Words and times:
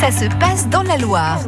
ça 0.00 0.12
se 0.12 0.26
passe 0.38 0.68
dans 0.68 0.84
la 0.84 0.96
Loire. 0.96 1.40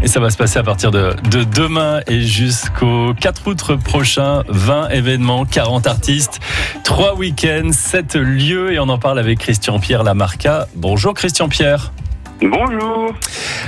Et 0.00 0.06
ça 0.06 0.20
va 0.20 0.30
se 0.30 0.36
passer 0.36 0.60
à 0.60 0.62
partir 0.62 0.92
de, 0.92 1.16
de 1.30 1.42
demain 1.42 2.00
et 2.06 2.20
jusqu'au 2.20 3.12
4 3.20 3.48
août 3.48 3.76
prochain. 3.82 4.44
20 4.48 4.90
événements, 4.90 5.44
40 5.44 5.88
artistes, 5.88 6.38
3 6.84 7.16
week-ends, 7.16 7.72
7 7.72 8.14
lieux. 8.14 8.72
Et 8.72 8.78
on 8.78 8.88
en 8.88 8.98
parle 8.98 9.18
avec 9.18 9.40
Christian 9.40 9.80
Pierre 9.80 10.04
Lamarca. 10.04 10.68
Bonjour 10.76 11.12
Christian 11.12 11.48
Pierre. 11.48 11.92
Bonjour. 12.40 13.12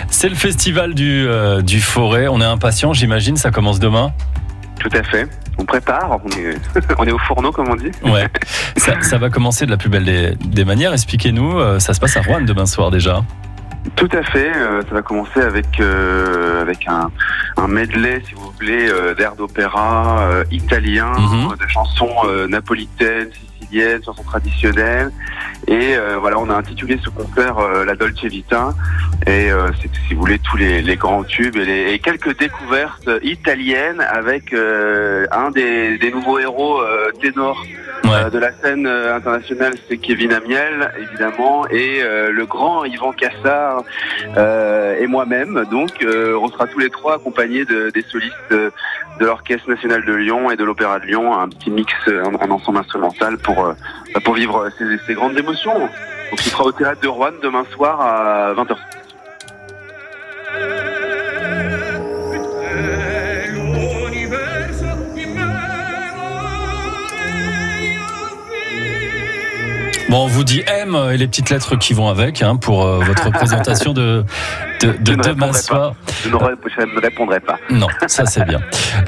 C'est 0.08 0.28
le 0.28 0.36
festival 0.36 0.94
du, 0.94 1.26
euh, 1.26 1.62
du 1.62 1.80
Forêt. 1.80 2.28
On 2.28 2.40
est 2.40 2.44
impatient, 2.44 2.92
j'imagine. 2.92 3.36
Ça 3.36 3.50
commence 3.50 3.80
demain. 3.80 4.12
Tout 4.78 4.90
à 4.92 5.02
fait. 5.02 5.28
On 5.58 5.64
prépare, 5.64 6.18
on 6.24 6.28
est, 6.30 6.56
on 6.98 7.04
est 7.04 7.12
au 7.12 7.18
fourneau 7.18 7.52
comme 7.52 7.68
on 7.68 7.76
dit. 7.76 7.90
Ouais. 8.04 8.26
Ça, 8.76 9.00
ça 9.02 9.18
va 9.18 9.28
commencer 9.30 9.66
de 9.66 9.70
la 9.70 9.76
plus 9.76 9.90
belle 9.90 10.04
des, 10.04 10.34
des 10.36 10.64
manières. 10.64 10.92
Expliquez-nous. 10.92 11.58
euh, 11.58 11.78
Ça 11.78 11.92
se 11.94 12.00
passe 12.00 12.16
à 12.16 12.22
Rouen 12.22 12.40
demain 12.42 12.66
soir 12.66 12.90
déjà. 12.90 13.22
Tout 13.96 14.08
à 14.12 14.22
fait. 14.22 14.52
euh, 14.54 14.82
ça 14.88 14.94
va 14.94 15.02
commencer 15.02 15.40
avec 15.40 15.80
euh, 15.80 16.60
avec 16.62 16.86
un, 16.86 17.10
un 17.56 17.66
medley, 17.66 18.22
si 18.26 18.34
vous 18.34 18.52
voulez, 18.58 18.88
euh, 18.90 19.14
d'airs 19.14 19.36
d'opéra 19.36 20.22
italien, 20.50 21.12
Mhm. 21.18 21.56
de 21.58 21.66
chansons 21.68 22.14
napolitaines, 22.48 23.28
siciliennes, 23.60 24.00
chansons 24.04 24.22
traditionnelles. 24.22 25.10
Et 25.68 25.96
euh, 25.96 26.16
voilà, 26.18 26.38
on 26.38 26.50
a 26.50 26.54
intitulé 26.54 26.98
ce 27.02 27.10
concert 27.10 27.58
euh, 27.58 27.84
La 27.84 27.94
Dolce 27.94 28.24
Vita. 28.24 28.74
Et 29.26 29.50
euh, 29.50 29.68
c'est, 29.80 29.90
si 30.08 30.14
vous 30.14 30.20
voulez, 30.20 30.38
tous 30.38 30.56
les, 30.56 30.82
les 30.82 30.96
grands 30.96 31.24
tubes 31.24 31.56
et, 31.56 31.64
les- 31.64 31.92
et 31.92 31.98
quelques 31.98 32.38
découvertes 32.38 33.08
italiennes 33.22 34.00
avec 34.00 34.52
un 34.54 35.50
des, 35.50 35.98
des 35.98 36.10
nouveaux 36.10 36.38
héros 36.38 36.80
ténors 37.20 37.62
Ouais. 38.04 38.30
De 38.30 38.38
la 38.38 38.50
scène 38.52 38.86
internationale, 38.86 39.74
c'est 39.86 39.98
Kevin 39.98 40.32
Amiel, 40.32 40.90
évidemment, 40.98 41.68
et 41.68 42.00
le 42.02 42.44
grand 42.46 42.84
Yvan 42.84 43.12
Cassard 43.12 43.82
et 44.98 45.06
moi-même. 45.06 45.64
Donc, 45.70 45.90
on 46.04 46.48
sera 46.48 46.66
tous 46.66 46.78
les 46.78 46.88
trois 46.88 47.16
accompagnés 47.16 47.64
de, 47.66 47.90
des 47.90 48.02
solistes 48.02 48.34
de 48.50 48.72
l'Orchestre 49.20 49.68
national 49.68 50.04
de 50.06 50.14
Lyon 50.14 50.50
et 50.50 50.56
de 50.56 50.64
l'Opéra 50.64 50.98
de 50.98 51.04
Lyon, 51.06 51.38
un 51.38 51.48
petit 51.50 51.70
mix, 51.70 51.92
un, 52.08 52.34
un 52.40 52.50
ensemble 52.50 52.78
instrumental 52.78 53.36
pour 53.38 53.74
pour 54.24 54.34
vivre 54.34 54.68
ces, 54.78 54.84
ces 55.06 55.14
grandes 55.14 55.29
émotions. 55.36 55.78
Donc, 55.78 56.46
il 56.46 56.50
sera 56.50 56.64
au 56.64 56.72
théâtre 56.72 57.00
de 57.00 57.08
Rouen 57.08 57.32
demain 57.42 57.64
soir 57.72 58.00
à 58.00 58.54
20h. 58.54 58.76
Bon, 70.10 70.24
on 70.24 70.26
vous 70.26 70.42
dit 70.42 70.64
M 70.66 70.98
et 71.12 71.16
les 71.16 71.28
petites 71.28 71.50
lettres 71.50 71.76
qui 71.76 71.94
vont 71.94 72.08
avec 72.08 72.42
hein, 72.42 72.56
pour 72.56 72.84
euh, 72.84 72.98
votre 72.98 73.30
présentation 73.32 73.92
de, 73.92 74.24
de, 74.82 74.88
de 74.88 75.14
demain 75.14 75.52
soir. 75.52 75.94
Je, 76.24 76.30
ne 76.30 77.00
répondrai 77.00 77.38
pas. 77.38 77.60
Non, 77.70 77.86
ça 78.08 78.26
c'est 78.26 78.44
bien. 78.44 78.58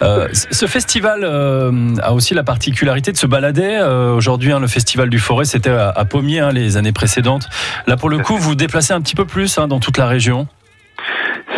Euh, 0.02 0.28
ce 0.32 0.66
festival 0.66 1.22
euh, 1.24 1.96
a 2.04 2.14
aussi 2.14 2.34
la 2.34 2.44
particularité 2.44 3.10
de 3.10 3.16
se 3.16 3.26
balader. 3.26 3.80
Euh, 3.82 4.14
Aujourd'hui, 4.14 4.52
hein, 4.52 4.60
le 4.60 4.68
festival 4.68 5.10
du 5.10 5.18
Forêt, 5.18 5.44
c'était 5.44 5.70
à, 5.70 5.88
à 5.88 6.04
Pommier 6.04 6.38
hein, 6.38 6.52
les 6.52 6.76
années 6.76 6.92
précédentes. 6.92 7.48
Là, 7.88 7.96
pour 7.96 8.08
le 8.08 8.18
coup, 8.18 8.36
vous 8.36 8.50
vous 8.50 8.54
déplacez 8.54 8.92
un 8.92 9.00
petit 9.00 9.16
peu 9.16 9.24
plus 9.24 9.58
hein, 9.58 9.66
dans 9.66 9.80
toute 9.80 9.98
la 9.98 10.06
région. 10.06 10.46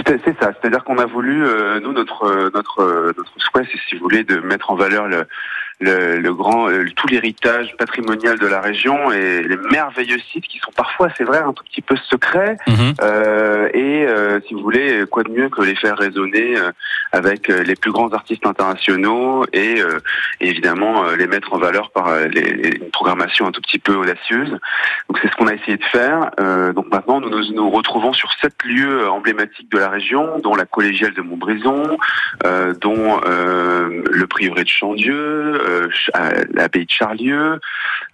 C'est 0.06 0.36
ça, 0.40 0.52
c'est-à-dire 0.52 0.84
qu'on 0.84 0.98
a 0.98 1.06
voulu, 1.06 1.44
euh, 1.44 1.80
nous, 1.80 1.92
notre 1.92 2.24
euh, 2.24 2.50
notre 2.54 3.12
notre 3.16 3.32
souhait, 3.38 3.66
c'est 3.70 3.78
si 3.88 3.96
vous 3.96 4.02
voulez, 4.02 4.22
de 4.24 4.38
mettre 4.40 4.70
en 4.70 4.74
valeur 4.74 5.06
le 5.06 5.26
le, 5.84 6.18
le 6.18 6.34
grand, 6.34 6.68
euh, 6.68 6.84
tout 6.96 7.06
l'héritage 7.08 7.74
patrimonial 7.78 8.38
de 8.38 8.46
la 8.46 8.60
région 8.60 9.12
et 9.12 9.42
les 9.42 9.56
merveilleux 9.70 10.18
sites 10.32 10.46
qui 10.48 10.58
sont 10.58 10.72
parfois, 10.72 11.08
c'est 11.16 11.24
vrai, 11.24 11.38
un 11.38 11.52
tout 11.52 11.64
petit 11.64 11.82
peu 11.82 11.96
secrets. 12.10 12.56
Mhm. 12.66 12.94
Euh, 13.02 13.68
et 13.74 14.06
euh, 14.06 14.40
si 14.46 14.54
vous 14.54 14.60
voulez, 14.60 15.04
quoi 15.10 15.22
de 15.22 15.30
mieux 15.30 15.48
que 15.48 15.62
les 15.62 15.76
faire 15.76 15.96
résonner 15.98 16.56
euh, 16.56 16.70
avec 17.12 17.50
euh, 17.50 17.62
les 17.62 17.76
plus 17.76 17.92
grands 17.92 18.12
artistes 18.12 18.46
internationaux 18.46 19.44
et, 19.52 19.80
euh, 19.80 19.98
et 20.40 20.48
évidemment 20.48 21.04
euh, 21.04 21.16
les 21.16 21.26
mettre 21.26 21.52
en 21.52 21.58
valeur 21.58 21.90
par 21.90 22.08
euh, 22.08 22.26
les, 22.26 22.42
les- 22.42 22.76
une 22.84 22.90
programmation 22.90 23.46
un 23.46 23.52
tout 23.52 23.60
petit 23.60 23.78
peu 23.78 23.94
audacieuse. 23.94 24.50
Donc 25.08 25.18
c'est 25.22 25.30
ce 25.30 25.36
qu'on 25.36 25.46
a 25.46 25.54
essayé 25.54 25.76
de 25.76 25.84
faire. 25.84 26.30
Euh, 26.40 26.72
donc 26.72 26.90
maintenant, 26.92 27.20
nous 27.20 27.30
nous, 27.30 27.52
nous 27.54 27.70
retrouvons 27.70 28.12
sur 28.12 28.30
sept 28.40 28.54
lieux 28.64 29.08
emblématiques 29.08 29.70
de 29.70 29.78
la 29.78 29.88
région, 29.88 30.38
dont 30.42 30.54
la 30.54 30.64
collégiale 30.66 31.14
de 31.14 31.22
Montbrison, 31.22 31.96
euh, 32.46 32.72
dont 32.80 33.20
euh, 33.26 34.02
le 34.10 34.26
prieuré 34.26 34.64
de 34.64 34.68
Chandieu, 34.68 35.54
Ch- 35.54 35.73
l'abbaye 36.54 36.86
de 36.86 36.90
Charlieu. 36.90 37.60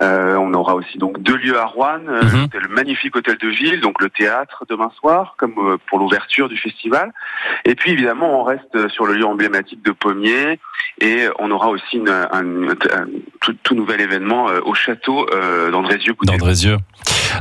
Euh, 0.02 0.36
on 0.36 0.54
aura 0.54 0.74
aussi 0.74 0.96
donc 0.98 1.20
deux 1.22 1.36
lieux 1.36 1.58
à 1.58 1.66
Rouen, 1.66 2.00
euh, 2.08 2.22
Mhm. 2.22 2.48
le 2.62 2.68
magnifique 2.68 3.14
hôtel 3.16 3.36
de 3.38 3.48
ville, 3.48 3.80
donc 3.80 4.00
le 4.00 4.08
théâtre 4.08 4.64
demain 4.68 4.90
soir, 4.98 5.34
comme 5.36 5.52
euh, 5.58 5.76
pour 5.88 5.98
l'ouverture 5.98 6.48
du 6.48 6.56
festival. 6.56 7.12
Et 7.66 7.74
puis 7.74 7.90
évidemment, 7.92 8.40
on 8.40 8.44
reste 8.44 8.88
sur 8.88 9.04
le 9.06 9.14
lieu 9.14 9.26
emblématique 9.26 9.82
de 9.84 9.90
Pommier 9.92 10.58
et 11.00 11.26
on 11.38 11.50
aura 11.50 11.68
aussi 11.68 11.96
une- 11.98 12.08
un, 12.08 12.70
un 12.70 13.06
tout, 13.40 13.54
tout 13.62 13.74
nouvel 13.74 14.00
événement 14.00 14.46
au 14.64 14.74
château 14.74 15.26
d'Andrézieux. 15.70 16.14
d'Andrézieux. 16.24 16.76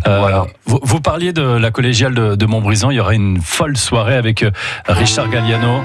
Euh, 0.07 0.19
Voilà. 0.19 0.45
vous, 0.65 0.79
vous 0.83 0.99
parliez 1.01 1.33
de 1.33 1.57
la 1.57 1.71
collégiale 1.71 2.13
de, 2.13 2.35
de 2.35 2.45
Montbrison. 2.45 2.91
Il 2.91 2.95
y 2.95 2.99
aura 2.99 3.13
une 3.15 3.41
folle 3.41 3.77
soirée 3.77 4.15
avec 4.15 4.43
Richard 4.87 5.29
Galliano. 5.29 5.81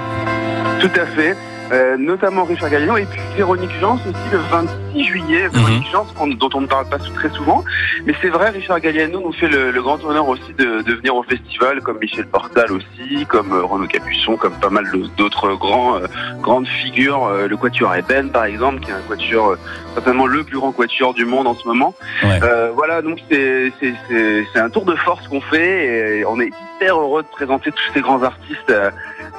Tout 0.81 0.91
à 1.01 1.06
fait. 1.06 1.37
Euh, 1.72 1.97
notamment 1.97 2.44
Richard 2.44 2.69
Galliano 2.70 2.97
et 2.98 3.06
puis 3.06 3.20
Véronique 3.36 3.70
Jans 3.80 3.94
aussi 3.94 4.30
le 4.32 4.38
26 4.50 5.04
juillet. 5.04 5.48
Véronique 5.48 5.86
Jans 5.91 6.06
dont 6.38 6.50
on 6.54 6.60
ne 6.60 6.66
parle 6.66 6.86
pas 6.88 6.98
très 6.98 7.30
souvent. 7.30 7.64
Mais 8.04 8.12
c'est 8.20 8.28
vrai, 8.28 8.50
Richard 8.50 8.80
Galliano 8.80 9.20
nous 9.20 9.32
fait 9.32 9.48
le, 9.48 9.70
le 9.70 9.82
grand 9.82 10.03
honneur 10.04 10.28
aussi 10.28 10.53
de, 10.58 10.82
de 10.82 10.92
venir 10.94 11.16
au 11.16 11.22
festival, 11.22 11.80
comme 11.80 11.98
Michel 12.00 12.26
Portal 12.26 12.70
aussi, 12.70 13.24
comme 13.26 13.53
euh, 13.53 13.62
Renaud 13.64 13.86
Capuçon, 13.86 14.36
comme 14.36 14.53
pas 14.60 14.69
mal 14.69 14.84
d'autres 15.16 15.54
grands, 15.54 15.97
euh, 15.97 16.06
grandes 16.42 16.69
figures. 16.69 17.24
euh, 17.26 17.48
le 17.48 17.56
Quatuor 17.56 17.94
Eben 17.94 18.30
par 18.30 18.44
exemple, 18.44 18.80
qui 18.80 18.91
est 18.91 18.94
un 18.94 19.00
quatuor, 19.08 19.56
certainement 19.94 20.26
le 20.26 20.44
plus 20.44 20.58
grand 20.58 20.72
quatuor 20.72 21.14
du 21.14 21.24
monde 21.24 21.47
en 21.47 21.54
ce 21.54 21.66
moment. 21.66 21.94
Ouais. 22.22 22.41
Euh, 22.42 22.70
voilà, 22.74 23.00
donc 23.00 23.19
c'est 23.30 23.72
c'est- 23.80 23.94
c'est- 24.08 24.44
c'est 24.53 24.60
un 24.60 24.69
tour 24.70 24.84
de 24.84 24.94
force 24.97 25.26
qu'on 25.28 25.41
fait 25.41 26.19
et 26.19 26.24
on 26.26 26.38
est 26.41 26.50
hyper 26.76 26.98
heureux 27.00 27.22
de 27.22 27.28
présenter 27.28 27.70
tous 27.72 27.84
ces 27.94 28.00
grands 28.03 28.22
artistes 28.22 28.72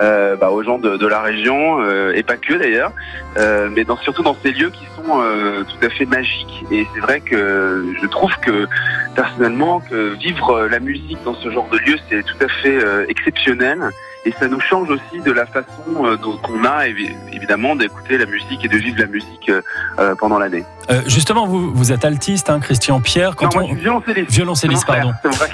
euh, 0.01 0.35
bah, 0.35 0.51
aux 0.51 0.63
gens 0.63 0.77
de, 0.77 1.07
la 1.07 1.21
région 1.21 1.81
euh, 1.81 2.13
et 2.15 2.23
pas 2.23 2.37
que 2.37 2.53
d'ailleurs, 2.53 2.91
euh, 3.37 3.69
mais 3.71 3.83
dans, 3.83 3.97
surtout 3.97 4.23
dans 4.23 4.35
ces 4.43 4.51
lieux 4.51 4.69
qui 4.69 4.85
sont 4.95 5.21
euh, 5.21 5.63
tout 5.63 5.85
à 5.85 5.89
fait 5.89 6.05
magiques. 6.05 6.65
Et 6.71 6.85
c'est 6.93 6.99
vrai 6.99 7.21
que 7.21 7.85
je 8.01 8.07
trouve 8.07 8.35
que 8.41 8.67
personnellement 9.15 9.79
que 9.79 10.15
vivre 10.15 10.51
euh, 10.51 10.67
la 10.67 10.79
musique 10.79 11.19
dans 11.23 11.35
ce 11.35 11.49
genre 11.49 11.69
de 11.69 11.77
lieu 11.77 11.97
c'est 12.09 12.23
tout 12.23 12.43
à 12.43 12.47
fait 12.47 12.79
exceptionnel. 13.09 13.91
Et 14.27 14.33
ça 14.39 14.47
nous 14.47 14.59
change 14.59 14.89
aussi 14.89 15.21
de 15.23 15.31
la 15.31 15.45
façon 15.45 15.67
euh, 16.03 16.17
dont 16.17 16.35
qu'on 16.37 16.63
a 16.65 16.87
évi- 16.87 17.13
évidemment 17.31 17.75
d'écouter 17.75 18.17
la 18.17 18.25
musique 18.25 18.65
et 18.65 18.67
de 18.67 18.75
vivre 18.77 18.99
la 18.99 19.05
musique 19.05 19.49
euh, 19.49 19.61
euh, 19.99 20.15
pendant 20.15 20.39
l'année. 20.39 20.63
Euh, 20.89 21.01
justement, 21.05 21.45
vous, 21.45 21.71
vous 21.73 21.91
êtes 21.91 22.05
altiste, 22.05 22.49
hein, 22.49 22.59
Christian 22.59 22.99
Pierre. 23.01 23.35
Quand 23.35 23.53
Non, 23.55 23.61
moi 23.61 23.69
je 23.75 23.79
violoncelliste. 23.81 24.31
Violoncelliste, 24.31 24.85
pardon. 24.87 25.11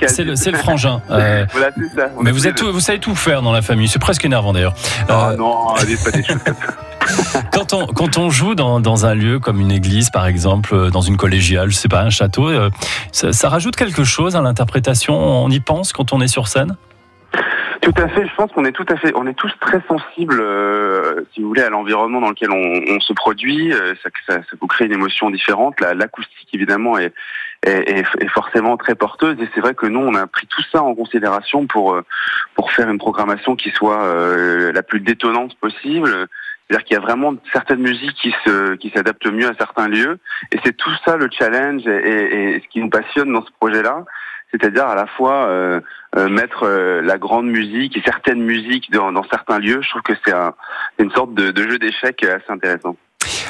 c'est 0.08 0.24
le, 0.52 0.58
frangin. 0.58 1.02
Voilà, 1.10 1.46
c'est 1.52 2.00
ça. 2.00 2.08
On 2.18 2.24
mais 2.24 2.32
vous, 2.32 2.48
êtes 2.48 2.56
tout- 2.56 2.80
savez 2.80 3.00
tout 3.00 3.14
faire 3.16 3.42
dans 3.42 3.52
la 3.52 3.62
famille. 3.62 3.90
C'est 3.90 4.00
presque 4.00 4.24
énervant 4.24 4.54
d'ailleurs. 4.54 4.74
Euh, 5.10 5.36
non, 5.36 5.74
allez, 5.76 5.98
pas 5.98 6.12
des 6.12 6.24
choses 6.24 6.42
comme 6.44 6.56
ça. 6.56 7.42
quand, 7.52 7.74
on, 7.74 7.88
quand 7.88 8.18
on 8.18 8.30
joue 8.30 8.56
dans, 8.56 8.80
dans 8.80 9.06
un 9.06 9.16
lieu 9.16 9.40
comme 9.40 9.60
une 9.60 9.72
église, 9.72 10.10
par 10.12 10.28
exemple, 10.28 10.92
dans 10.92 11.02
une 11.02 11.18
collégiale, 11.18 11.70
je 11.72 11.76
sais 11.76 11.90
pas, 11.90 12.02
un 12.04 12.10
château, 12.10 12.50
ça, 13.12 13.34
ça 13.34 13.50
rajoute 13.50 13.76
quelque 13.76 14.06
chose 14.06 14.38
à 14.38 14.42
l'interprétation. 14.42 15.14
On 15.14 15.50
y 15.50 15.60
pense 15.60 15.92
quand 15.92 16.14
on 16.14 16.22
est 16.22 16.28
sur 16.30 16.48
scène? 16.48 16.78
Tout 17.82 17.94
à 17.98 18.08
fait. 18.10 18.28
Je 18.28 18.36
pense 18.36 18.52
qu'on 18.52 18.66
est 18.66 18.72
tout 18.72 18.86
à 18.90 18.96
fait, 18.96 19.12
on 19.16 19.26
est 19.26 19.34
tous 19.34 19.52
très 19.60 19.82
sensibles, 19.88 20.40
euh, 20.40 21.24
si 21.34 21.42
vous 21.42 21.48
voulez, 21.48 21.64
à 21.64 21.70
l'environnement 21.72 22.22
dans 22.22 22.30
lequel 22.30 22.52
on, 22.52 23.00
se 23.00 23.12
produit. 23.14 23.74
Euh, 23.74 23.96
ça, 24.04 24.10
ça, 24.28 24.36
ça 24.36 24.56
vous 24.60 24.68
crée 24.68 24.86
une 24.86 24.92
émotion 24.92 25.32
différente. 25.32 25.80
La- 25.82 25.96
L'acoustique, 25.96 26.50
évidemment, 26.54 27.00
est, 27.00 27.12
forcément 28.30 28.78
très 28.78 28.94
porteuse. 28.94 29.36
Et 29.42 29.50
c'est 29.56 29.62
vrai 29.62 29.74
que 29.74 29.88
nous, 29.88 30.00
on 30.00 30.14
a 30.14 30.28
pris 30.28 30.46
tout 30.46 30.62
ça 30.72 30.84
en 30.84 30.94
considération 30.94 31.66
pour 31.66 31.96
euh, 31.96 32.04
faire 32.70 32.90
une 32.90 33.00
programmation 33.00 33.56
qui 33.56 33.72
soit 33.72 34.04
euh, 34.04 34.72
la 34.72 34.84
plus 34.84 35.00
détonnante 35.00 35.56
possible. 35.56 36.28
C'est-à-dire 36.70 36.86
qu'il 36.86 36.94
y 36.94 36.98
a 36.98 37.02
vraiment 37.02 37.34
certaines 37.52 37.82
musiques 37.82 38.14
qui 38.14 38.34
se 38.46 38.76
qui 38.76 38.92
s'adaptent 38.92 39.32
mieux 39.32 39.48
à 39.48 39.54
certains 39.58 39.88
lieux. 39.88 40.20
Et 40.52 40.60
c'est 40.64 40.78
tout 40.78 40.92
ça 41.04 41.18
le 41.18 41.28
challenge 41.32 41.86
et 41.88 42.62
ce 42.64 42.68
qui 42.70 42.80
nous 42.80 42.90
passionne 42.90 43.34
dans 43.34 43.44
ce 43.44 43.52
projet-là. 43.60 44.06
C'est-à-dire 44.52 44.86
à 44.86 44.96
la 44.96 45.08
fois 45.08 45.46
euh, 45.46 45.80
euh, 46.18 46.30
mettre 46.30 46.64
euh, 46.64 47.02
la 47.02 47.18
grande 47.18 47.48
musique 47.48 47.98
et 47.98 48.02
certaines 48.06 48.42
musiques 48.42 48.92
dans, 48.92 49.24
certains 49.30 49.60
lieux, 49.60 49.82
je 49.82 49.90
trouve 49.90 50.02
que 50.02 50.14
c'est 50.26 50.34
une 51.00 51.12
sorte 51.12 51.34
de, 51.34 51.52
de 51.52 51.70
jeu 51.70 51.80
d'échecs 51.80 52.24
assez 52.24 52.52
intéressant. 52.52 52.96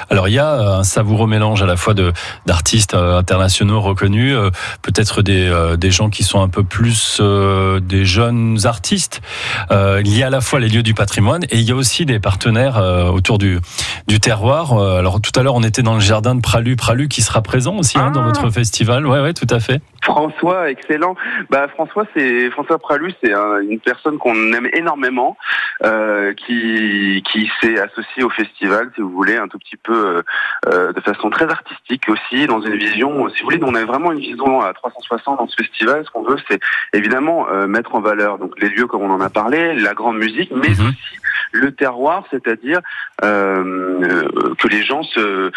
Alors 0.10 0.28
il 0.28 0.34
y 0.34 0.40
a 0.40 0.78
un 0.78 0.84
savoureux 0.84 1.28
mélange 1.28 1.62
à 1.62 1.66
la 1.66 1.78
fois 1.78 1.94
de 1.94 2.12
d'artistes 2.46 2.94
internationaux 2.94 3.82
reconnus, 3.82 4.36
peut-être 4.82 5.22
des, 5.22 5.52
des 5.78 5.92
gens 5.92 6.10
qui 6.10 6.24
sont 6.24 6.42
un 6.42 6.50
peu 6.50 6.64
plus 6.64 7.22
des 7.22 8.06
jeunes 8.06 8.58
artistes. 8.66 9.22
il 9.70 10.18
y 10.18 10.24
a 10.24 10.28
à 10.28 10.30
la 10.30 10.42
fois 10.42 10.60
les 10.60 10.70
lieux 10.70 10.84
du 10.84 10.94
patrimoine 10.94 11.44
et 11.50 11.58
il 11.58 11.64
y 11.64 11.72
a 11.72 11.76
aussi 11.76 12.06
des 12.06 12.20
partenaires 12.20 12.78
autour 13.14 13.38
du 13.38 13.60
du 14.08 14.20
terroir. 14.20 14.74
Alors 14.74 15.22
tout 15.22 15.38
à 15.40 15.44
l'heure 15.44 15.56
on 15.56 15.64
était 15.64 15.84
dans 15.84 15.96
le 15.96 16.00
jardin 16.00 16.36
de 16.36 16.42
Pralu, 16.42 16.76
Pralu 16.76 17.08
qui 17.08 17.22
sera 17.22 17.42
présent 17.42 17.78
aussi 17.78 17.98
hein, 17.98 18.12
dans 18.12 18.22
ah. 18.22 18.26
votre 18.26 18.50
festival. 18.50 19.06
Ouais 19.06 19.22
ouais, 19.22 19.34
tout 19.34 19.48
à 19.50 19.60
fait. 19.60 19.82
François, 20.04 20.70
excellent. 20.70 21.16
Bah 21.50 21.68
François, 21.70 22.06
c'est 22.16 22.50
François 22.52 22.80
Pralu, 22.80 23.14
c'est 23.24 23.32
une 23.32 23.80
personne 23.80 24.18
qu'on 24.18 24.52
aime 24.54 24.68
énormément, 24.74 25.38
euh, 25.84 26.34
qui 26.34 27.24
qui 27.32 27.50
s'est 27.62 27.80
associé 27.80 28.24
au 28.24 28.30
festival, 28.30 28.92
si 28.96 29.02
vous 29.02 29.12
voulez, 29.12 29.38
un 29.38 29.48
tout 29.48 29.60
petit 29.60 29.78
peu 29.78 29.91
euh, 29.94 30.24
euh, 30.68 30.94
de 30.94 31.02
façon 31.02 31.30
très 31.30 31.50
artistique 31.50 32.04
aussi, 32.10 32.48
dans 32.48 32.62
une 32.62 32.76
vision, 32.76 33.30
si 33.30 33.40
vous 33.42 33.46
voulez, 33.46 33.60
on 33.64 33.76
a 33.76 33.86
vraiment 33.86 34.12
une 34.12 34.20
vision 34.20 34.62
à 34.62 34.74
360 34.74 35.38
dans 35.38 35.48
ce 35.48 35.56
festival. 35.56 36.04
Ce 36.06 36.12
qu'on 36.12 36.24
veut, 36.24 36.38
c'est 36.50 36.60
évidemment 36.94 37.48
mettre 37.68 37.96
en 37.96 38.02
valeur 38.02 38.38
donc 38.38 38.60
les 38.60 38.70
lieux 38.70 38.88
comme 38.88 39.02
on 39.02 39.12
en 39.12 39.22
a 39.22 39.30
parlé, 39.30 39.74
la 39.76 39.94
grande 39.94 40.18
musique, 40.18 40.52
mais 40.52 40.70
mhm. 40.70 40.88
aussi 40.88 41.18
le 41.54 41.72
terroir, 41.74 42.24
c'est-à-dire 42.32 42.80
que 43.22 44.68
les 44.70 44.84
gens 44.84 45.04
se 45.04 45.52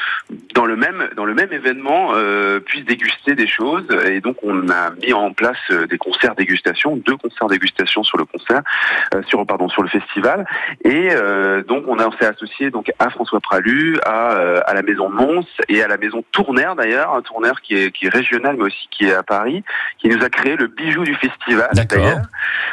dans 0.55 0.67
le 0.67 0.77
même 0.77 1.09
dans 1.17 1.25
le 1.25 1.35
même 1.35 1.53
événement 1.53 2.13
puissent 2.65 2.85
déguster 2.85 3.35
des 3.35 3.47
choses 3.47 3.87
et 4.07 4.21
donc 4.21 4.37
on 4.43 4.69
a 4.69 4.91
mis 5.03 5.13
en 5.13 5.33
place 5.33 5.57
euh, 5.71 5.87
des 5.87 5.99
concerts 5.99 6.35
dégustation, 6.35 6.97
deux 6.97 7.17
concerts 7.17 7.49
dégustation 7.49 8.03
sur 8.03 8.19
le 8.19 8.25
concert, 8.25 8.63
euh, 9.15 9.23
sur 9.29 9.45
pardon 9.47 9.69
sur 9.69 9.83
le 9.83 9.89
festival, 9.89 10.47
et 10.85 11.11
euh, 11.13 11.63
donc 11.63 11.85
on, 11.87 11.99
a 11.99 12.05
s'est 12.19 12.27
associé 12.27 12.71
donc 12.71 12.93
à 12.99 13.11
François 13.11 13.41
Pralu, 13.41 13.99
à, 14.05 14.14
à 14.15 14.75
la 14.75 14.83
maison 14.83 15.09
Mons 15.09 15.47
et 15.69 15.83
à 15.83 15.89
la 15.89 15.97
maison 15.97 16.25
Tournaire 16.33 16.77
d'ailleurs, 16.77 17.15
un 17.15 17.23
Tournaire 17.23 17.61
qui 17.61 17.75
est 17.77 17.91
qui 17.91 18.07
est 18.07 18.11
régional 18.11 18.57
mais 18.57 18.65
aussi 18.65 18.89
qui 18.91 19.07
est 19.07 19.15
à 19.15 19.23
Paris, 19.23 19.63
qui 19.99 20.09
nous 20.09 20.23
a 20.25 20.29
créé 20.29 20.57
le 20.57 20.67
bijou 20.67 21.05
du 21.05 21.15
festival 21.15 21.71
d'ailleurs, 21.73 22.23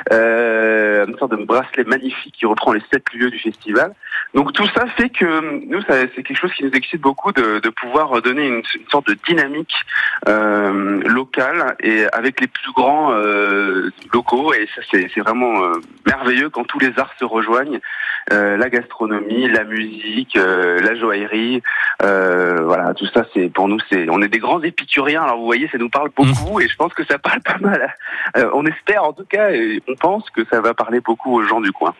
une 0.09 1.17
sorte 1.17 1.31
de 1.31 1.43
bracelet 1.45 1.83
magnifique 1.85 2.35
qui 2.37 2.45
reprend 2.45 2.73
les 2.73 2.81
sept 2.91 3.05
lieux 3.13 3.29
du 3.29 3.39
festival. 3.39 3.93
Donc 4.33 4.53
tout 4.53 4.67
ça 4.73 4.85
fait 4.87 5.09
que 5.09 5.65
nous, 5.65 5.81
c'est 5.87 6.23
quelque 6.23 6.37
chose 6.37 6.53
qui 6.53 6.63
nous 6.63 6.71
excite 6.71 7.01
beaucoup 7.01 7.33
de, 7.33 7.59
de 7.59 7.69
pouvoir 7.69 8.21
donner 8.21 8.47
une, 8.47 8.63
une, 8.75 8.89
sorte 8.89 9.07
de 9.07 9.17
dynamique 9.27 9.73
euh, 10.27 11.01
locale 11.05 11.75
et 11.81 12.05
avec 12.13 12.39
les 12.39 12.47
plus 12.47 12.71
grands 12.71 13.11
euh, 13.11 13.91
locaux. 14.13 14.53
Et 14.53 14.67
ça, 14.73 14.81
c'est 14.89 15.19
vraiment 15.19 15.63
euh, 15.63 15.81
merveilleux 16.05 16.49
quand 16.49 16.63
tous 16.63 16.79
les 16.79 16.97
arts 16.97 17.13
se 17.19 17.25
rejoignent. 17.25 17.79
Euh, 18.31 18.55
la 18.55 18.69
gastronomie, 18.69 19.49
la 19.49 19.65
musique, 19.65 20.37
euh, 20.37 20.79
la 20.79 20.95
joaillerie, 20.95 21.61
voilà, 21.99 22.93
tout 22.93 23.07
ça, 23.07 23.25
c'est 23.33 23.49
pour 23.49 23.67
nous, 23.67 23.79
c'est 23.89 24.09
on 24.09 24.21
est 24.21 24.29
des 24.29 24.39
grands 24.39 24.61
épicuriens. 24.61 25.23
Alors 25.23 25.37
vous 25.39 25.45
voyez, 25.45 25.67
ça 25.69 25.77
nous 25.77 25.89
parle 25.89 26.09
beaucoup 26.15 26.61
et 26.61 26.69
je 26.69 26.75
pense 26.77 26.93
que 26.93 27.03
ça 27.03 27.17
parle 27.19 27.41
pas 27.41 27.57
mal. 27.59 27.95
on 28.53 28.65
espère 28.65 29.03
en 29.03 29.13
tout 29.13 29.25
cas, 29.25 29.51
et 29.51 29.81
on 29.89 29.95
pense 29.95 30.29
que 30.29 30.45
ça 30.49 30.61
va 30.61 30.73
parler 30.73 31.01
beaucoup 31.01 31.35
aux 31.35 31.43
gens 31.43 31.59
du 31.59 31.71
coin 31.71 31.93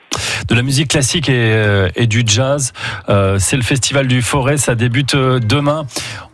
de 0.47 0.55
la 0.55 0.61
musique 0.61 0.89
classique 0.89 1.29
et, 1.29 1.53
euh, 1.53 1.89
du 2.05 2.23
jazz. 2.25 2.73
Euh, 3.09 3.37
c'est 3.39 3.55
le 3.55 3.61
Festival 3.63 4.07
du 4.07 4.21
Forêt, 4.21 4.57
ça 4.57 4.75
débute 4.75 5.15
euh, 5.15 5.39
demain. 5.39 5.85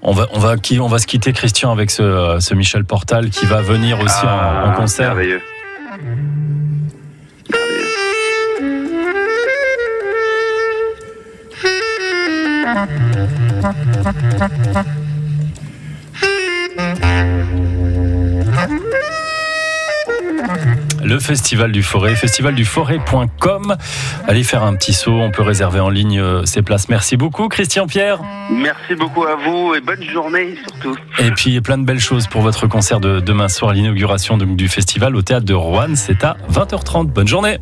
On 0.02 0.12
va, 0.12 0.28
on 0.34 0.40
va, 0.40 0.56
on 0.80 0.88
va 0.88 1.00
se 1.00 1.08
quitter, 1.08 1.34
Christian, 1.34 1.72
avec 1.72 1.92
ce, 1.92 2.54
Michel 2.54 2.86
Portal 2.86 3.30
qui 3.30 3.46
va 3.46 3.62
venir 3.62 4.00
aussi 4.00 4.26
en, 4.26 4.30
ah, 4.30 4.74
concert. 4.76 5.16
Le 21.08 21.20
Festival 21.20 21.72
du 21.72 21.84
Forêt, 21.84 22.16
festivalduforêt.com. 22.16 23.78
Allez 24.28 24.44
faire 24.44 24.64
un 24.64 24.76
petit 24.76 24.92
saut, 24.92 25.14
on 25.14 25.32
peut 25.32 25.42
réserver 25.42 25.80
en 25.80 25.90
ligne 25.90 26.20
euh, 26.20 26.44
ses 26.44 26.62
places. 26.62 26.90
Merci 26.90 27.16
beaucoup 27.16 27.48
Christian 27.48 27.88
Pierre. 27.88 28.20
Merci 28.52 28.94
beaucoup 28.94 29.24
à 29.24 29.36
vous 29.36 29.74
et 29.74 29.80
bonne 29.80 30.04
journée 30.04 30.58
surtout. 30.68 30.98
Et 31.20 31.32
puis 31.32 31.62
plein 31.62 31.78
de 31.78 31.86
belles 31.86 32.02
choses 32.02 32.28
pour 32.28 32.42
votre 32.42 32.68
concert 32.68 33.00
de 33.00 33.22
demain 33.22 33.48
soir, 33.48 33.72
l'inauguration 33.72 34.36
du 34.36 34.68
festival 34.68 35.16
au 35.16 35.22
théâtre 35.22 35.46
de 35.46 35.54
Rouen. 35.54 35.96
C'est 35.96 36.26
à 36.26 36.36
20h30. 36.52 37.08
Bonne 37.08 37.28
journée. 37.28 37.58